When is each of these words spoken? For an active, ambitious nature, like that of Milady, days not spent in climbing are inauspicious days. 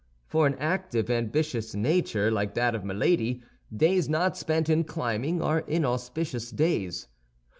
For 0.25 0.47
an 0.47 0.55
active, 0.55 1.11
ambitious 1.11 1.75
nature, 1.75 2.31
like 2.31 2.55
that 2.55 2.73
of 2.73 2.83
Milady, 2.83 3.43
days 3.71 4.09
not 4.09 4.35
spent 4.35 4.67
in 4.67 4.83
climbing 4.83 5.43
are 5.43 5.59
inauspicious 5.67 6.49
days. 6.49 7.07